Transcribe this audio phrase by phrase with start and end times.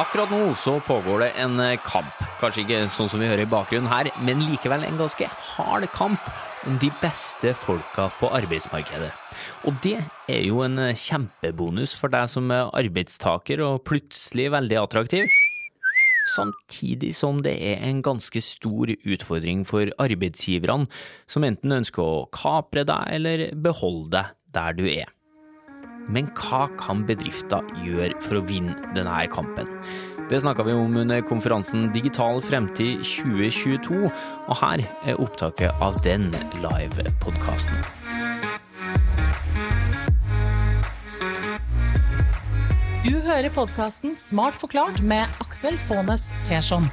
[0.00, 2.22] Akkurat nå så pågår det en eh, kamp.
[2.40, 6.30] Kanskje ikke sånn som vi hører i bakgrunnen her, men likevel en ganske hard kamp
[6.64, 9.10] om de beste folka på arbeidsmarkedet.
[9.68, 14.80] Og det er jo en eh, kjempebonus for deg som er arbeidstaker og plutselig veldig
[14.80, 15.28] attraktiv.
[16.32, 20.88] Samtidig som det er en ganske stor utfordring for arbeidsgiverne,
[21.28, 25.12] som enten ønsker å kapre deg eller beholde deg der du er.
[26.10, 29.68] Men hva kan bedrifter gjøre for å vinne denne kampen?
[30.30, 36.28] Det snakka vi om under konferansen Digital fremtid 2022, og her er opptaket av den
[36.62, 37.78] live-podkasten.
[43.06, 46.90] Du hører podkasten Smart forklart med Aksel Faanes Persson.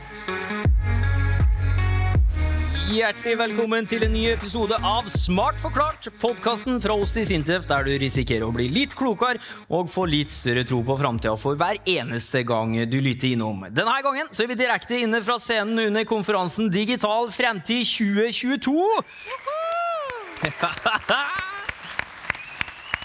[2.88, 7.84] Hjertelig velkommen til en ny episode av Smart forklart, podkasten fra oss i Sintef, der
[7.84, 9.42] du risikerer å bli litt klokere
[9.76, 13.66] og få litt større tro på framtida for hver eneste gang du lytter innom.
[13.76, 18.80] Denne gangen så er vi direkte inne fra scenen under konferansen Digital fremtid 2022.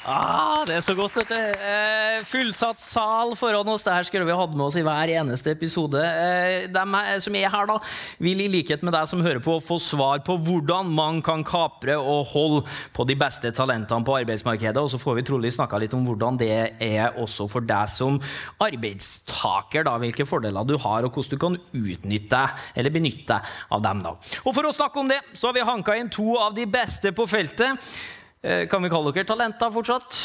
[0.03, 1.35] Ah, det er så godt, du.
[1.37, 3.85] Eh, fullsatt sal foran oss.
[3.87, 6.01] Det her skulle vi hatt med oss i hver eneste episode.
[6.03, 7.77] Eh, de som er her, da,
[8.19, 11.95] vil i likhet med deg som hører på, få svar på hvordan man kan kapre
[12.01, 12.65] og holde
[12.97, 14.83] på de beste talentene på arbeidsmarkedet.
[14.83, 16.51] Og så får vi trolig snakka litt om hvordan det
[16.83, 18.19] er også for deg som
[18.59, 19.87] arbeidstaker.
[19.87, 22.43] da, Hvilke fordeler du har, og hvordan du kan utnytte
[22.75, 24.03] eller benytte deg av dem.
[24.03, 24.17] da.
[24.43, 27.15] Og for å snakke om det, så har vi hanka inn to av de beste
[27.15, 27.95] på feltet.
[28.43, 30.17] Eh, Kan vi kalle dere talenter fortsatt?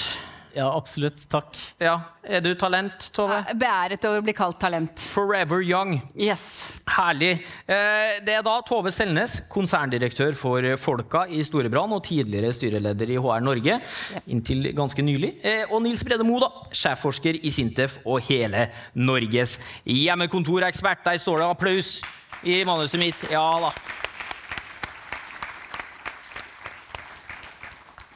[0.58, 1.20] Ja, absolutt.
[1.30, 1.54] Takk.
[1.78, 2.00] Ja.
[2.26, 3.44] Er du talent, Tove?
[3.62, 4.98] Beæret over å bli kalt talent.
[5.14, 6.00] Forever young.
[6.18, 6.74] Yes.
[6.90, 7.44] Herlig.
[7.70, 13.20] Eh, Det er da Tove Selnes, konserndirektør for Folka i Storebrand og tidligere styreleder i
[13.22, 13.78] HR Norge
[14.26, 15.36] inntil ganske nylig.
[15.46, 21.06] Eh, Og Nils Brede Moe, da, sjefforsker i Sintef og hele Norges hjemmekontorekspert.
[21.06, 22.02] Der står det applaus
[22.44, 23.30] i manuset mitt.
[23.30, 23.72] Ja da.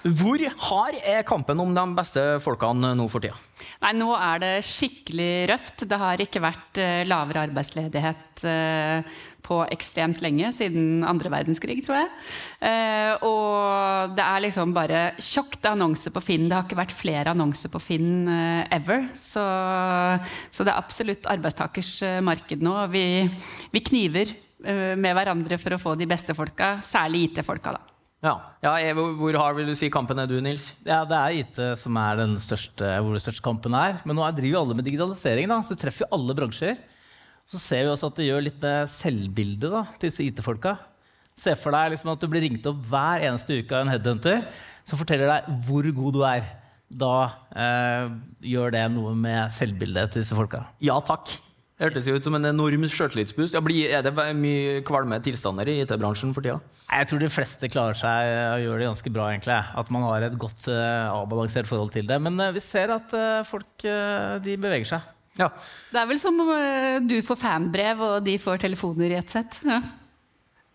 [0.01, 3.37] Hvor hard er kampen om de beste folkene nå for tida?
[3.83, 5.83] Nei, nå er det skikkelig røft.
[5.85, 11.99] Det har ikke vært eh, lavere arbeidsledighet eh, på ekstremt lenge, siden andre verdenskrig, tror
[11.99, 12.09] jeg.
[12.65, 16.49] Eh, og det er liksom bare tjukt annonser på Finn.
[16.49, 18.25] Det har ikke vært flere annonser på Finn
[18.73, 19.05] ever.
[19.17, 19.45] Så,
[20.49, 21.93] så det er absolutt arbeidstakers
[22.25, 22.73] marked nå.
[22.93, 23.05] Vi,
[23.69, 27.90] vi kniver med hverandre for å få de beste folka, særlig IT-folka, da.
[28.21, 30.75] Ja, ja hvor hvor hard vil du si kampen er du, Nils?
[30.85, 33.97] Ja, Det er IT som er den største, hvor den største kampen er.
[34.05, 36.77] Men nå driver jo alle med digitalisering, da, så du treffer jo alle bransjer.
[37.49, 40.77] Så ser vi også at det gjør litt med selvbildet da, til disse IT-folka.
[41.41, 44.43] Se for deg liksom at du blir ringt opp hver eneste uke av en headhunter
[44.85, 46.45] som forteller deg hvor god du er.
[46.91, 47.15] Da
[47.55, 48.11] eh,
[48.51, 50.67] gjør det noe med selvbildet til disse folka.
[50.83, 51.33] Ja takk.
[51.81, 53.55] Det hørtes jo ut som en enorm sjøltillitsboost.
[53.57, 56.59] Er det mye kvalme tilstander i IT-bransjen for tida?
[56.85, 59.29] Jeg tror de fleste klarer seg og gjør det ganske bra.
[59.31, 59.55] egentlig.
[59.81, 62.19] At man har et godt eh, avbalansert forhold til det.
[62.21, 65.09] Men eh, vi ser at eh, folk de beveger seg.
[65.39, 65.47] Ja.
[65.89, 66.53] Det er vel som om
[67.09, 69.57] du får fanbrev, og de får telefoner i ett sett.
[69.65, 69.81] Ja.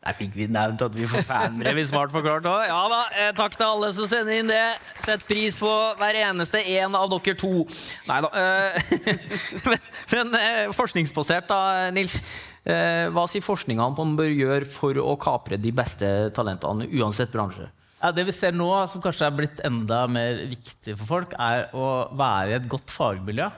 [0.07, 2.67] Der fikk vi nevnt at vi får fanbrev i Smart forklart òg.
[2.69, 4.63] Ja da, eh, takk til alle som sender inn det.
[5.03, 7.67] Sett pris på hver eneste en av dere to.
[8.07, 8.31] Nei da.
[8.31, 8.93] Eh,
[9.67, 12.21] men men eh, forskningsbasert, da, Nils.
[12.67, 17.35] Eh, hva sier forskninga om man bør gjøre for å kapre de beste talentene, uansett
[17.35, 17.69] bransje?
[18.01, 21.71] Ja, det vi ser nå, som kanskje er blitt enda mer viktig for folk, er
[21.75, 23.49] å være i et godt fagmiljø.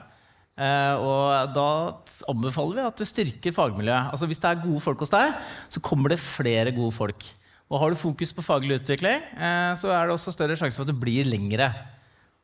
[0.59, 1.67] Eh, og da
[2.31, 4.09] anbefaler vi at du styrker fagmiljøet.
[4.11, 5.37] Altså Hvis det er gode folk hos deg,
[5.71, 7.23] så kommer det flere gode folk.
[7.69, 10.87] Og har du fokus på faglig utvikling, eh, så er det også større sjanse for
[10.87, 11.69] at du blir lengre.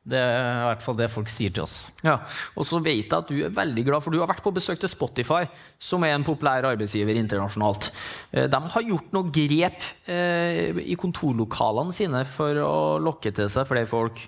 [0.05, 1.89] Det er i hvert fall det folk sier til oss.
[2.05, 2.19] Ja,
[2.53, 4.77] og så vet jeg at du er veldig glad, for du har vært på besøk
[4.83, 5.47] til Spotify,
[5.81, 7.89] som er en populær arbeidsgiver internasjonalt.
[8.31, 13.89] Eh, De har gjort noen grep i kontorlokalene sine for å lokke til seg flere
[13.89, 14.21] folk.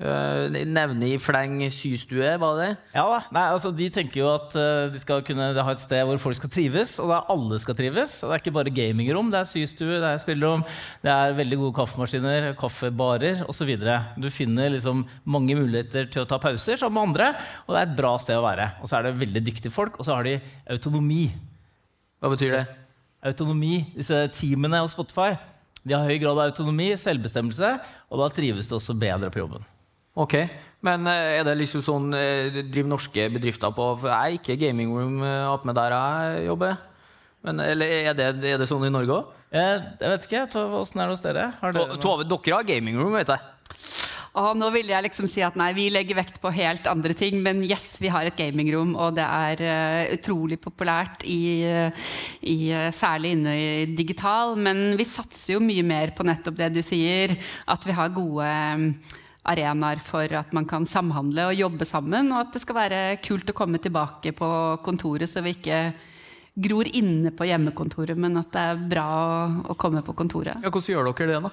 [0.00, 2.68] Eh, Nevne i fleng systue, var det?
[2.94, 6.06] Ja da, Nei, altså De tenker jo at eh, de skal kunne ha et sted
[6.08, 8.14] hvor folk skal trives, og der alle skal trives.
[8.24, 10.64] Og Det er ikke bare gamingrom, det er systue, det er spillerom,
[11.04, 13.74] det er veldig gode kaffemaskiner, kaffebarer osv.
[14.16, 17.28] Du finner liksom mange muligheter til å ta pauser sammen med andre,
[17.66, 18.70] og det er et bra sted å være.
[18.80, 20.38] Og så er det veldig dyktige folk, og så har de
[20.72, 21.26] autonomi.
[22.24, 22.64] Hva betyr det?
[23.28, 25.34] Autonomi, Disse teamene hos Spotify
[25.84, 27.74] de har høy grad av autonomi, selvbestemmelse,
[28.12, 29.64] og da trives du også bedre på jobben.
[30.18, 30.34] Ok,
[30.86, 34.58] men eh, er det liksom sånn eh, driver norske bedrifter på For jeg er ikke
[34.58, 36.80] gaming room eh, attmed der jeg jobber.
[37.46, 39.36] Men, eller er det, er det sånn i Norge òg?
[39.54, 41.46] Eh, jeg vet ikke, Tove, Åssen er det hos dere?
[41.60, 43.56] Har dere Tove, dere har gaming room, vet jeg.
[44.40, 47.40] Og nå ville jeg liksom si at nei, vi legger vekt på helt andre ting,
[47.42, 51.66] men yes, vi har et gamingrom, og det er uh, utrolig populært, i,
[52.46, 52.58] i,
[52.94, 54.54] særlig inne i digital.
[54.54, 57.34] Men vi satser jo mye mer på nettopp det du sier,
[57.66, 58.86] at vi har gode um,
[59.50, 63.50] arenaer for at man kan samhandle og jobbe sammen, og at det skal være kult
[63.50, 64.50] å komme tilbake på
[64.86, 65.80] kontoret, så vi ikke
[66.60, 69.08] gror inne på hjemmekontoret, men at det er bra
[69.70, 70.58] å, komme på kontoret.
[70.62, 71.52] Ja, hvordan gjør dere det, da?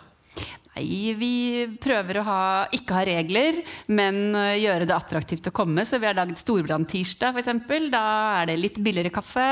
[0.78, 2.42] Nei, Vi prøver å ha,
[2.76, 5.86] ikke ha regler, men eh, gjøre det attraktivt å komme.
[5.88, 7.90] Så vi har lagd Storbrann-tirsdag, f.eks.
[7.94, 8.04] Da
[8.42, 9.46] er det litt billigere kaffe.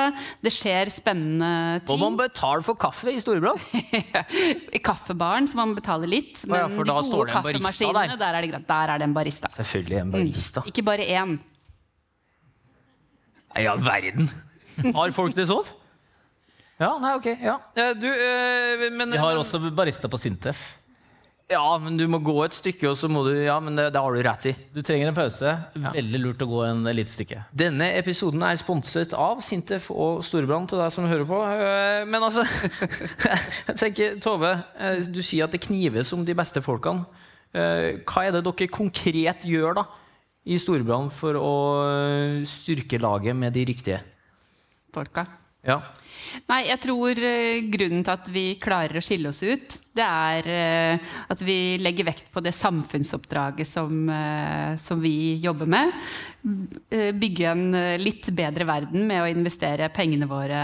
[0.44, 1.96] Det skjer spennende ting.
[1.96, 3.58] Må man betale for kaffe i Storbrann?
[4.78, 6.44] I kaffebaren så må man betale litt.
[6.46, 8.22] Men ja, de gode kaffemaskinene, der.
[8.22, 8.40] der.
[8.40, 8.64] er det.
[8.70, 9.52] Der er det en barista.
[9.56, 10.62] Selvfølgelig en barista.
[10.66, 10.72] Mm.
[10.74, 11.36] Ikke bare én.
[13.56, 14.30] I all verden!
[14.94, 15.68] Har folk det sånn?
[16.76, 17.30] Ja, nei, ok.
[17.40, 17.60] Ja.
[17.96, 20.74] Du, øh, men Vi har også barista på Sintef.
[21.46, 24.02] Ja, men du må gå et stykke, og så må du Ja, men det, det
[24.02, 24.54] har du rett i.
[24.74, 25.52] Du trenger en pause.
[25.78, 27.44] Veldig lurt å gå en lite stykke.
[27.54, 31.42] Denne episoden er sponset av Sintef og Storebrand, til deg som hører på.
[31.46, 32.48] Eh, men altså
[33.70, 37.06] Jeg tenker, Tove, eh, du sier at det knives om de beste folkene.
[37.54, 39.86] Eh, hva er det dere konkret gjør da
[40.50, 41.54] i Storebrand for å
[42.50, 44.02] styrke laget med de riktige?
[44.98, 45.28] Folka.
[45.66, 45.78] Ja.
[46.50, 47.26] Nei, jeg tror
[47.74, 52.10] grunnen til at vi klarer å skille oss ut, det er eh, at vi legger
[52.10, 55.94] vekt på det samfunnsoppdraget som, eh, som vi jobber med.
[56.94, 60.60] Eh, bygge en litt bedre verden med å investere pengene våre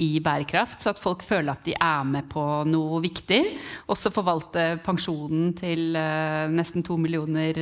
[0.00, 3.40] i bærekraft, så at folk føler at de er med på noe viktig.
[3.92, 5.92] Også forvalte pensjonen til
[6.54, 7.60] nesten to millioner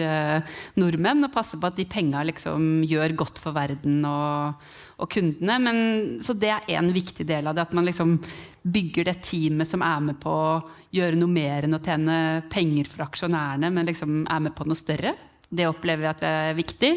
[0.79, 4.69] nordmenn og passe på at de penga liksom gjør godt for verden og,
[5.03, 5.59] og kundene.
[5.65, 5.81] Men,
[6.23, 7.67] så det er en viktig del av det.
[7.67, 8.15] At man liksom
[8.63, 10.61] bygger det teamet som er med på å
[10.95, 14.79] gjøre noe mer enn å tjene penger for aksjonærene, men liksom er med på noe
[14.79, 15.17] større.
[15.49, 16.91] Det opplever vi at er viktig.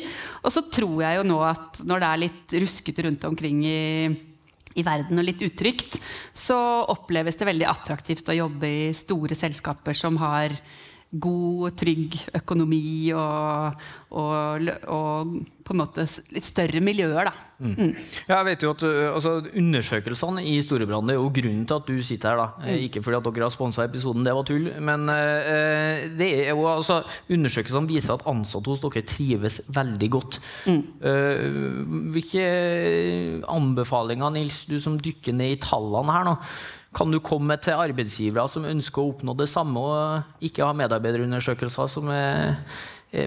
[0.43, 3.81] Og så tror jeg jo nå at når det er litt ruskete rundt omkring i,
[4.75, 5.99] i verden og litt utrygt,
[6.35, 6.59] så
[6.91, 10.55] oppleves det veldig attraktivt å jobbe i store selskaper som har
[11.11, 13.81] god, trygg økonomi og,
[14.15, 17.33] og, og, på en måte litt større miljøer, da.
[17.61, 17.73] Mm.
[17.75, 17.91] Mm.
[18.25, 22.01] Ja, jeg vet jo at altså, Undersøkelsene i Storebrand er jo grunnen til at du
[22.03, 22.39] sitter her.
[22.41, 22.47] da.
[22.63, 22.79] Mm.
[22.87, 24.71] Ikke fordi at dere har sponsa episoden, det var tull.
[24.81, 30.41] Men uh, det er jo, altså, undersøkelsene viser at ansatte hos dere trives veldig godt.
[30.67, 31.47] Uh,
[32.15, 32.45] hvilke
[33.51, 36.37] anbefalinger, Nils, du som dykker ned i tallene her nå,
[36.95, 41.91] kan du komme til arbeidsgivere som ønsker å oppnå det samme og ikke ha medarbeiderundersøkelser
[41.91, 42.57] som er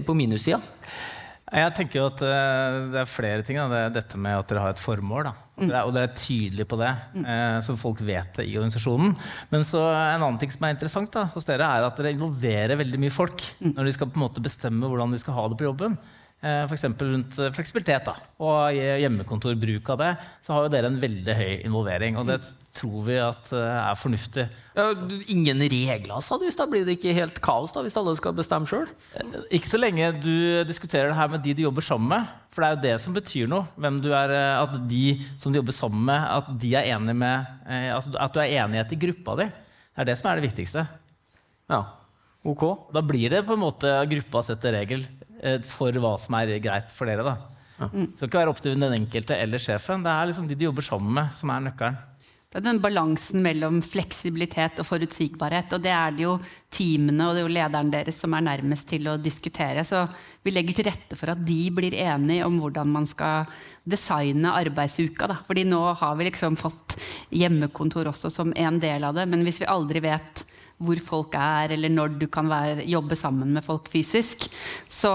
[0.05, 0.61] på minussida?
[1.55, 3.59] Jeg tenker jo at eh, det er flere ting.
[3.61, 3.67] Da.
[3.71, 5.29] Det er dette med at dere har et formål.
[5.61, 5.69] Mm.
[5.85, 7.27] Og dere er tydelige på det, mm.
[7.63, 9.13] så folk vet det i organisasjonen.
[9.53, 12.81] Men så en annen ting som er interessant da, hos dere, er at dere involverer
[12.81, 13.77] veldig mye folk mm.
[13.77, 15.95] når de skal på en måte bestemme hvordan de skal ha det på jobben.
[16.45, 16.85] Eh, F.eks.
[17.01, 18.13] rundt eh, fleksibilitet da,
[18.45, 20.11] og hjemmekontorbruk av det,
[20.45, 22.19] så har jo dere en veldig høy involvering.
[22.21, 22.37] Og det
[22.77, 24.45] tror vi at eh, er fornuftig.
[24.77, 24.91] Ja,
[25.33, 26.45] ingen regler, sa du?
[26.45, 28.85] Da blir det ikke helt kaos da, hvis alle skal bestemme sjøl?
[29.57, 32.37] Ikke så lenge du diskuterer det her med de du jobber sammen med.
[32.53, 33.65] For det er jo det som betyr noe.
[34.05, 35.05] Er, at de
[35.41, 37.51] som du jobber sammen med, at de er enige med,
[37.97, 39.49] altså at du er enighet i gruppa di.
[39.49, 40.85] Det er det som er det viktigste.
[41.73, 41.81] Ja,
[42.45, 42.65] ok.
[42.93, 45.09] Da blir det på en måte gruppa setter regel.
[45.45, 47.27] Eh, for hva som er greit for dere.
[47.27, 47.37] da.
[47.75, 47.91] Ja.
[47.93, 50.05] Det skal ikke være opp til den enkelte eller sjefen.
[50.05, 52.03] Det er liksom de de jobber sammen med, som er nøkkelen.
[52.55, 55.73] Det er den balansen mellom fleksibilitet og forutsigbarhet.
[55.75, 56.37] Og det er det jo
[56.71, 59.83] teamene og det er jo lederen deres som er nærmest til å diskutere.
[59.83, 60.05] Så
[60.47, 63.51] vi legger til rette for at de blir enige om hvordan man skal
[63.83, 65.27] designe arbeidsuka.
[65.33, 65.41] Da.
[65.43, 66.95] Fordi nå har vi liksom fått
[67.35, 69.27] hjemmekontor også som en del av det.
[69.27, 70.47] Men hvis vi aldri vet
[70.83, 74.49] hvor folk er, eller når du kan være, jobbe sammen med folk fysisk,
[74.91, 75.13] så,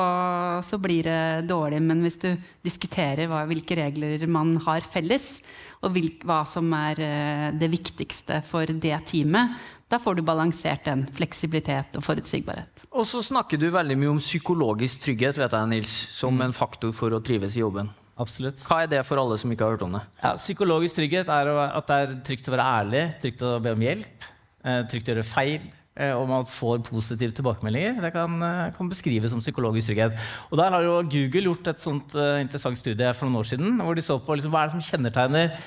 [0.66, 1.82] så, blir det dårlig.
[1.84, 2.30] Men hvis du
[2.66, 5.39] diskuterer hva, hvilke regler man har felles,
[5.84, 10.84] og hvil, hva som er eh, det viktigste for det teamet, da får du balansert
[10.86, 12.84] den fleksibilitet og forutsigbarhet.
[12.94, 16.44] Og så snakker du veldig mye om psykologisk trygghet vet jeg, Nils, som mm.
[16.46, 17.89] en faktor for å trives i jobben.
[18.20, 18.60] Absolutt.
[18.68, 20.04] Hva er det for alle som ikke har hørt om det?
[20.20, 23.86] Ja, psykologisk trygghet er at det er trygt å være ærlig, trygt å be om
[23.86, 24.28] hjelp.
[24.60, 28.01] Eh, trygt å gjøre feil, eh, og man får positive tilbakemeldinger.
[28.04, 30.20] Det kan, eh, kan, beskrives som psykologisk trygghet.
[30.51, 33.96] Og Der har jo Google gjort et sånt interessant studie for noen år siden, hvor
[33.96, 35.58] de så på liksom, hva er det som kjennetegner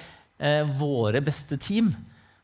[0.77, 1.95] våre beste team.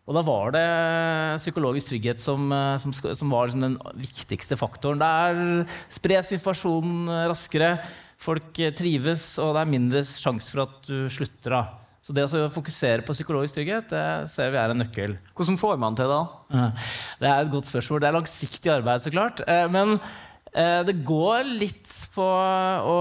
[0.07, 5.01] Og da var det psykologisk trygghet som, som, som var liksom den viktigste faktoren.
[5.01, 7.85] Der spres informasjonen raskere,
[8.17, 11.51] folk trives, og det er mindre sjanse for at du slutter.
[11.51, 11.88] da.
[12.09, 15.19] Så det å fokusere på psykologisk trygghet det ser vi er en nøkkel.
[15.37, 16.23] Hvordan får man til det?
[17.21, 18.01] Det er et godt spørsmål.
[18.01, 19.45] Det er langsiktig arbeid, så klart.
[19.45, 19.99] Eh, men
[20.57, 22.99] Eh, det går litt på å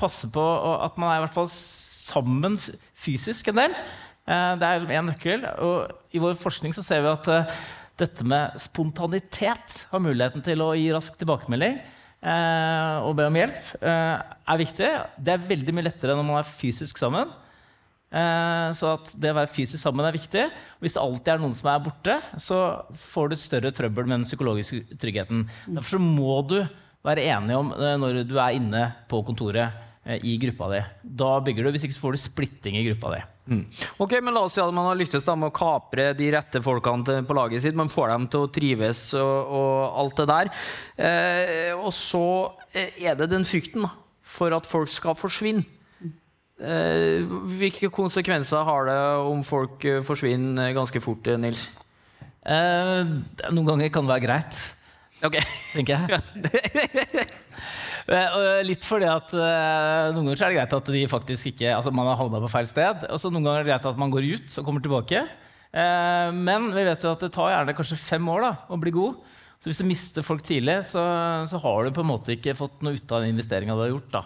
[0.00, 0.42] passe på
[0.84, 3.76] at man er i hvert fall sammen fysisk en del.
[4.26, 5.46] Eh, det er én nøkkel.
[5.64, 7.56] Og i vår forskning så ser vi at
[8.00, 11.80] dette med spontanitet har muligheten til å gi rask tilbakemelding
[12.22, 14.90] og be om hjelp, er viktig.
[15.18, 17.32] Det er veldig mye lettere når man er fysisk sammen.
[18.12, 20.42] Så at det å være fysisk sammen er viktig.
[20.84, 22.58] Hvis det alltid er noen som er borte, så
[23.08, 25.46] får du større trøbbel med den psykologiske tryggheten.
[25.64, 26.58] Derfor så må du
[27.06, 30.80] være enig om eh, når du er inne på kontoret eh, i gruppa di.
[31.02, 33.22] Da bygger du, Hvis ikke så får du splitting i gruppa di.
[33.52, 33.64] Mm.
[34.04, 37.22] Ok, men La oss si at man har lyktes med å kapre de rette folkene
[37.26, 37.78] på laget sitt.
[37.78, 40.52] Man får dem til å trives og, og alt det der.
[41.08, 42.26] Eh, og så
[42.70, 45.66] eh, er det den frykten da, for at folk skal forsvinne.
[46.62, 47.26] Eh,
[47.58, 51.66] hvilke konsekvenser har det om folk forsvinner ganske fort, Nils?
[52.46, 53.02] Eh,
[53.50, 54.60] noen ganger kan det være greit.
[55.26, 55.38] Ok.
[55.76, 57.28] Tenker jeg.
[58.02, 62.08] Eh, litt fordi at Noen ganger er det greit at de faktisk ikke altså man
[62.10, 63.04] har havna på feil sted.
[63.06, 65.20] Og så noen ganger er det greit at man går ut og kommer tilbake.
[65.72, 68.92] Eh, men vi vet jo at det tar gjerne kanskje fem år da, å bli
[68.94, 69.22] god.
[69.62, 71.02] Så hvis du mister folk tidlig, så,
[71.48, 73.92] så har du på en måte ikke fått noe ut av den investeringa du har
[73.94, 74.10] gjort.
[74.12, 74.24] da.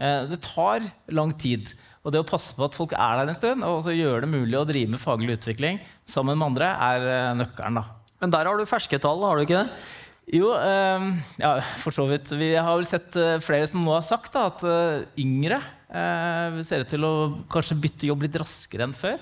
[0.00, 1.72] Uh, det tar lang tid.
[2.02, 4.58] Og det å passe på at folk er der en stund, og gjøre det mulig
[4.58, 7.78] å drive med faglig utvikling sammen med andre, er nøkkelen.
[7.78, 7.84] da.
[8.22, 9.70] Men der har du ferske tall, har du ikke det?
[10.30, 11.06] Jo, eh,
[11.42, 12.30] ja, for så vidt.
[12.38, 14.62] Vi har vel sett eh, flere som nå har sagt da, at
[15.18, 15.58] yngre
[15.90, 17.12] eh, ser ut til å
[17.52, 19.18] kanskje bytte jobb litt raskere enn før.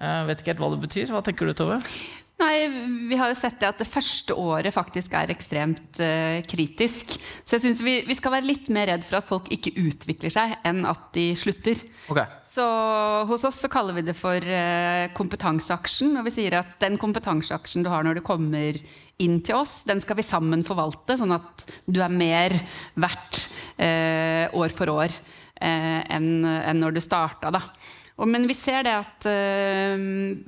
[0.00, 1.12] Jeg vet ikke helt hva det betyr.
[1.12, 1.76] Hva tenker du, Tove?
[2.40, 2.56] Nei,
[3.10, 7.16] Vi har jo sett det at det første året faktisk er ekstremt uh, kritisk.
[7.44, 10.32] Så jeg syns vi, vi, skal være litt mer redd for at folk ikke utvikler
[10.32, 11.82] seg, enn at de slutter.
[12.08, 12.24] Okay.
[12.50, 12.64] Så
[13.28, 16.16] hos oss så kaller vi det for uh, kompetanseaksjen.
[16.16, 18.78] Og vi sier at den kompetanseaksjen du har når du kommer
[19.20, 22.56] inn til oss, den skal vi sammen forvalte, sånn at du er mer
[22.96, 23.44] verdt
[23.76, 25.20] uh, år for år
[25.60, 27.50] enn en når du starta.
[27.52, 27.60] da.
[28.28, 30.00] Men vi ser det at uh,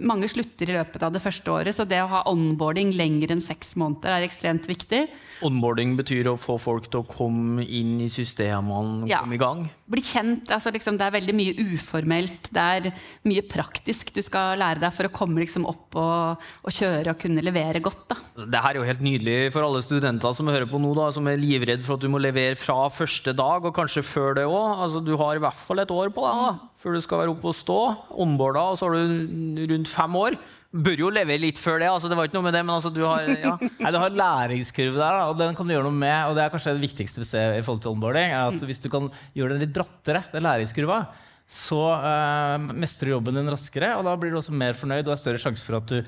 [0.05, 3.43] mange slutter i løpet av det første året, så det å ha onboarding lenger enn
[3.43, 5.07] seks måneder er ekstremt viktig.
[5.47, 9.23] Onboarding betyr å få folk til å komme inn i systemene, ja.
[9.23, 9.64] komme i gang?
[9.93, 10.50] Bli kjent.
[10.52, 12.50] Altså, liksom, det er veldig mye uformelt.
[12.52, 12.91] Det er
[13.29, 17.21] mye praktisk du skal lære deg for å komme liksom, opp og, og, kjøre og
[17.25, 18.05] kunne levere godt.
[18.12, 18.19] Da.
[18.45, 21.29] Det her er jo helt nydelig for alle studenter som hører på nå, da, som
[21.31, 24.85] er livredd for at du må levere fra første dag, og kanskje før det òg.
[24.87, 26.52] Altså, du har i hvert fall et år på deg da,
[26.83, 27.79] før du skal være oppe og stå.
[28.25, 30.37] Onboarda, og så har du rundt fem år.
[30.73, 31.91] Bør jo leve litt før det.
[31.93, 33.57] altså det var ikke noe med det, men altså du har ja.
[33.83, 36.31] Nei, Du har læringskurve der, og den kan du gjøre noe med.
[36.31, 38.33] og Det er kanskje det viktigste vi ser i forhold til onboarding.
[38.33, 38.65] er at.
[38.73, 41.05] Hvis du kan gjøre den litt brattere, den læringskurva,
[41.53, 45.03] så uh, mestrer du jobben din raskere, og da blir du også mer fornøyd.
[45.03, 45.99] og det er større sjanse for at du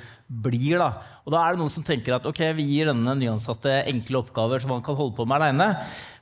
[0.49, 0.79] blir.
[0.81, 4.23] Da Og da er det noen som tenker at ok, vi gir denne nyansatte enkle
[4.23, 5.69] oppgaver som man kan holde på med aleine.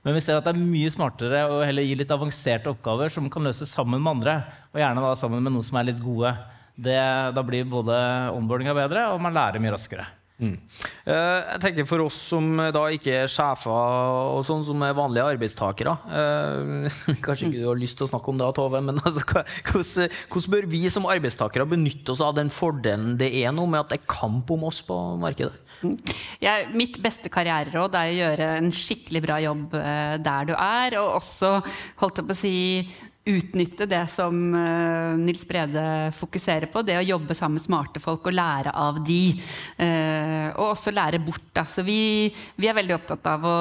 [0.03, 3.29] Men vi ser at det er mye smartere å heller gi litt avanserte oppgaver som
[3.31, 4.35] kan løse sammen med andre.
[4.75, 6.33] Og gjerne da sammen med noen som er litt gode
[6.75, 6.99] det,
[7.37, 7.95] da blir både
[8.35, 10.09] onboardinga bedre, og man lærer mye raskere.
[10.43, 10.57] Mm.
[11.07, 15.29] Eh, jeg tenker For oss som da ikke er sjefer, og sånn som er vanlige
[15.37, 19.23] arbeidstakere eh, Kanskje ikke du har lyst til å snakke om det, Tove, men altså,
[19.23, 23.85] hvordan, hvordan, bør vi som arbeidstakere benytte oss av den fordelen det er nå med
[23.85, 25.55] at det er kamp om oss på markedet?
[25.83, 25.97] Mm.
[26.43, 30.99] Jeg, mitt beste karriereråd er å gjøre en skikkelig bra jobb eh, der du er,
[31.01, 31.55] og også
[32.03, 32.57] holdt jeg på å si
[33.25, 36.83] utnytte det som uh, Nils Brede fokuserer på.
[36.83, 39.21] Det å jobbe sammen med smarte folk og lære av de.
[39.79, 41.45] Uh, og også lære bort.
[41.53, 41.67] Da.
[41.69, 43.57] Så vi, vi, er veldig opptatt av å,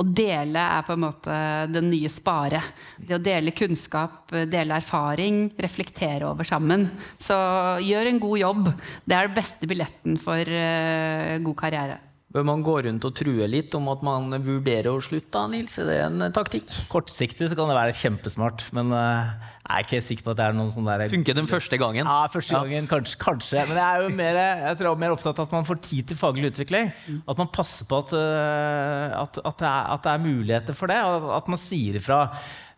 [0.00, 1.36] å, dele er på en måte
[1.74, 2.62] den nye spare.
[2.96, 6.88] Det å dele kunnskap, dele erfaring, reflektere over sammen.
[7.18, 7.36] Så
[7.84, 8.72] gjør en god jobb.
[9.04, 12.00] Det er den beste billetten for uh, god karriere.
[12.34, 15.38] Bør man gå rundt og true litt om at man vurderer å slutte?
[15.52, 15.76] Nils?
[15.78, 16.66] Er det en taktikk?
[16.90, 19.30] Kortsiktig så kan det være kjempesmart, men uh,
[19.62, 21.78] jeg er ikke helt sikker på at det er noen sånn der Funker den første
[21.78, 22.10] gangen?
[22.10, 22.90] Ja, første gangen, ja.
[22.90, 25.54] Kanskje, kanskje, Men jeg er jo mer, jeg tror jeg er mer opptatt av at
[25.54, 26.90] man får tid til faglig utvikling.
[27.22, 30.90] At man passer på at, uh, at, at, det, er, at det, er, muligheter for
[30.90, 32.24] det, og at man sier ifra.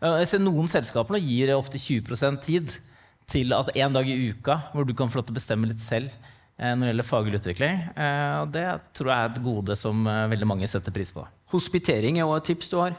[0.04, 2.76] Jeg ser Noen selskaper gir opptil 20% tid
[3.32, 5.80] til at en dag i uka hvor du kan få lov til å bestemme litt
[5.80, 6.12] selv.
[6.56, 7.82] Eh, når det gjelder faglig utvikling.
[7.92, 11.26] Eh, og det tror jeg er et gode som eh, veldig mange setter pris på.
[11.52, 12.96] Hospitering er også et tips du har?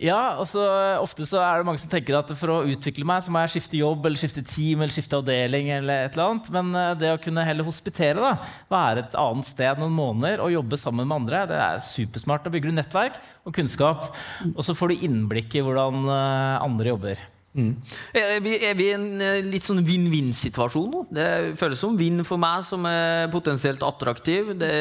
[0.00, 0.62] Ja, altså,
[0.98, 3.52] Ofte så er det mange som tenker at for å utvikle meg, så må jeg
[3.52, 5.68] skifte jobb eller skifte team eller skifte avdeling.
[5.76, 6.48] eller et eller annet.
[6.56, 8.32] Men det å kunne heller hospitere, da,
[8.72, 12.42] være et annet sted noen måneder og jobbe sammen med andre, det er supersmart.
[12.42, 14.08] Da bygger du nettverk og kunnskap,
[14.50, 17.22] og så får du innblikk i hvordan andre jobber.
[17.54, 21.04] Er vi, er vi i en eh, litt sånn vinn-vinn-situasjon nå?
[21.14, 21.28] Det
[21.60, 24.56] føles som vinn for meg som er potensielt attraktiv.
[24.58, 24.72] Det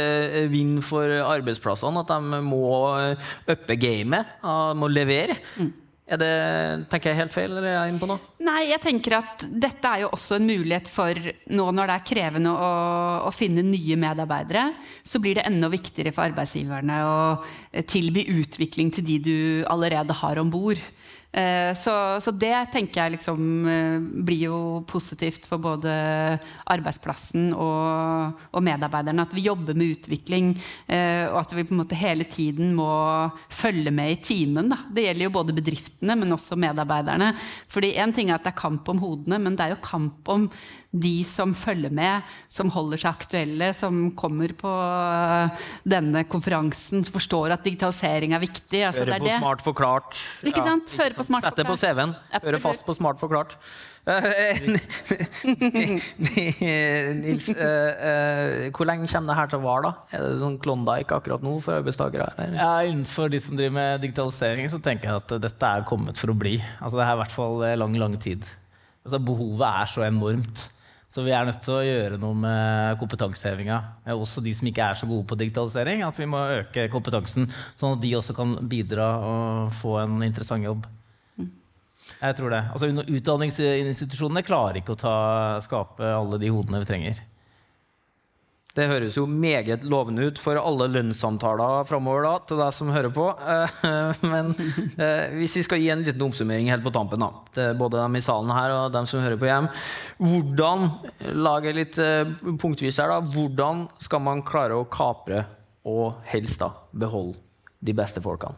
[0.42, 2.66] er vinn for arbeidsplassene, at de må
[2.98, 4.38] eh, uppe gamet,
[4.78, 5.38] må levere.
[6.04, 6.32] Er det,
[6.92, 8.20] tenker jeg helt feil, eller er jeg inne på noe?
[8.44, 11.16] Nei, jeg tenker at dette er jo også en mulighet for
[11.56, 12.72] nå når det er krevende å,
[13.30, 14.66] å finne nye medarbeidere,
[15.08, 17.16] så blir det enda viktigere for arbeidsgiverne å
[17.72, 19.38] eh, tilby utvikling til de du
[19.72, 20.82] allerede har om bord.
[21.34, 25.90] Eh, Så, så det tenker jeg liksom eh, blir jo positivt for både
[26.70, 29.26] arbeidsplassen og, og medarbeiderne.
[29.26, 30.54] At vi jobber med utvikling,
[30.86, 32.92] eh, og at vi på en måte hele tiden må
[33.50, 34.70] følge med i timen.
[34.70, 34.78] Da.
[34.94, 37.34] Det gjelder jo både bedriftene, men også medarbeiderne.
[37.68, 40.30] Fordi én ting er at det er kamp om hodene, men det er jo kamp
[40.30, 40.48] om
[40.94, 42.22] de som følger med,
[42.54, 44.70] som holder seg aktuelle, som kommer på
[45.90, 48.84] denne konferansen, forstår at digitalisering er viktig.
[48.86, 49.40] Altså, Høre det på det.
[49.42, 50.22] Smart forklart.
[50.46, 50.94] Ikke sant?
[51.00, 51.76] Høre på Smart Sett det på.
[51.80, 52.14] CV-en.
[52.44, 53.52] Høre fast på Smart forklart.
[54.06, 54.60] Eh,
[57.24, 59.94] Nils, uh, uh, hvor lenge kommer det her til å vare, da?
[60.18, 62.28] Er det sånn Klondyke akkurat nå for arbeidstakere?
[62.58, 66.34] Ja, innenfor de som driver med digitalisering, så tenker jeg at dette er kommet for
[66.34, 66.56] å bli.
[66.80, 68.42] Altså, det er i hvert fall lang, lang tid.
[69.04, 70.58] Altså, behovet er så enormt.
[71.14, 73.76] Så vi er nødt til å gjøre noe med kompetansehevinga.
[74.08, 76.02] Eh, Også de som ikke er så gode på digitalisering.
[76.08, 77.46] At vi må øke kompetansen,
[77.78, 80.88] sånn at de også kan bidra og få en interessant jobb.
[82.20, 82.64] Jeg tror det.
[82.74, 85.16] Altså, Utdanningsinstitusjonene klarer ikke å ta,
[85.64, 87.22] skape alle de hodene vi trenger.
[88.74, 93.12] Det høres jo meget lovende ut for alle lønnssamtaler framover, da, til deg som hører
[93.14, 93.28] på.
[93.30, 94.50] Eh, Men
[94.98, 98.18] eh, hvis vi skal gi en liten oppsummering helt på tampen, da, til både dem
[98.18, 99.70] i salen her og dem som hører på hjem
[100.24, 100.90] Hvordan
[101.38, 105.46] lage litt eh, punktvis her, da, hvordan skal man klare å kapre
[105.86, 107.38] og helst da beholde
[107.84, 108.58] de beste folkene?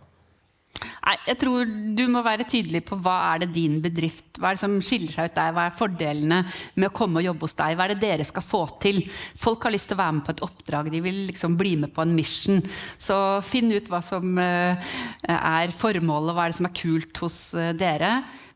[1.05, 4.57] Nei, jeg tror du må være tydelig på hva er det din bedrift Hva er
[4.57, 5.51] det som skiller seg ut der?
[5.53, 6.39] Hva er fordelene
[6.74, 7.75] med å komme og jobbe hos deg?
[7.77, 9.03] Hva er det dere skal få til?
[9.38, 10.89] Folk har lyst til å være med på et oppdrag.
[10.89, 12.63] De vil liksom bli med på en mission.
[12.97, 14.97] Så finn ut hva som eh,
[15.29, 18.15] er formålet, hva er det som er kult hos eh, dere.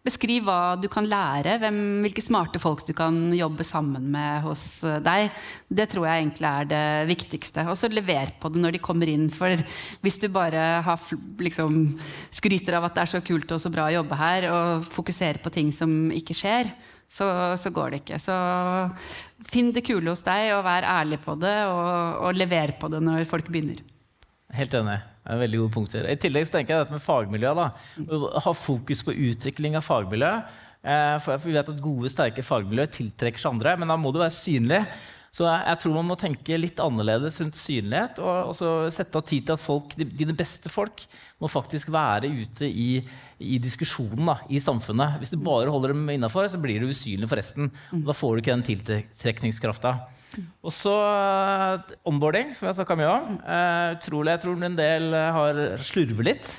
[0.10, 4.84] Beskriv hva du kan lære, hvem, hvilke smarte folk du kan jobbe sammen med hos
[4.88, 5.30] eh, deg.
[5.70, 7.68] Det tror jeg egentlig er det viktigste.
[7.70, 9.28] Og så lever på det når de kommer inn.
[9.34, 9.54] For
[10.02, 11.10] hvis du bare har,
[11.46, 11.82] liksom,
[12.34, 15.42] skryter av at det er så kult og så bra å jobbe her, og fokuserer
[15.44, 16.74] på ting som ikke skjer,
[17.10, 18.20] så, så går det ikke.
[18.22, 18.36] Så
[19.50, 23.02] finn det kule hos deg, og vær ærlig på det, og, og lever på det
[23.06, 23.82] når folk begynner.
[24.58, 25.00] Helt enig.
[25.30, 26.08] Det er veldig gode punkter.
[26.10, 27.52] I tillegg så tenker jeg dette med fagmiljø.
[27.54, 27.68] da.
[28.42, 30.32] Ha fokus på utvikling av fagmiljø.
[30.82, 34.24] Eh, For Vi vet at gode, sterke fagmiljø tiltrekker seg andre, men da må det
[34.24, 34.80] være synlig.
[35.32, 39.26] Så jeg, jeg tror man må tenke litt annerledes rundt synlighet, og også sette av
[39.30, 41.04] tid til at folk, de- dine beste folk
[41.40, 42.88] må faktisk være ute i,
[43.40, 45.20] i diskusjonen da, i samfunnet.
[45.22, 47.70] Hvis du bare holder dem innafor, så blir du usynlig for resten.
[47.94, 49.94] Og da får du ikke den tiltrekningskrafta.
[50.66, 53.38] Og så eh, onboarding, som jeg snakka mye om.
[53.44, 56.52] Eh, utrolig, jeg tror en del har slurver litt.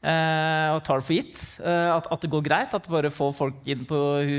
[0.00, 2.76] Eh, og tar det for gitt eh, at, at det går greit.
[2.76, 3.98] At bare får folk inn på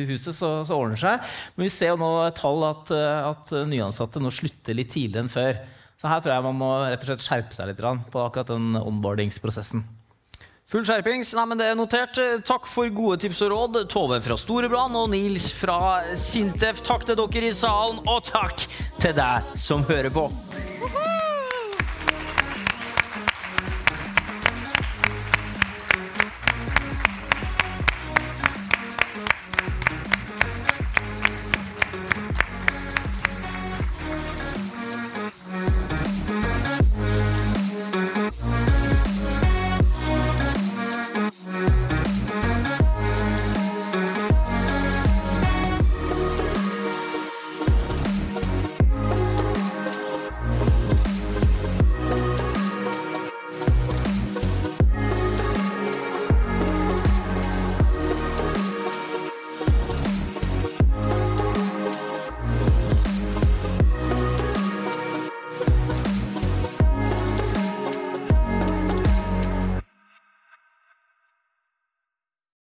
[0.10, 1.32] huset, så, så ordner det seg.
[1.56, 5.34] Men vi ser jo nå tall at, eh, at nyansatte nå slutter litt tidligere enn
[5.34, 5.64] før.
[6.02, 8.74] Så her tror jeg man må rett og slett skjerpe seg litt på akkurat den
[8.80, 9.84] onboardingsprosessen.
[10.72, 11.34] Full skjerpings.
[11.36, 12.18] Nei, men det er notert.
[12.48, 16.80] Takk for gode tips og råd, Tove fra Storebrand og Nils fra Sintef.
[16.88, 18.66] Takk til dere i salen, og takk
[19.04, 20.30] til deg som hører på.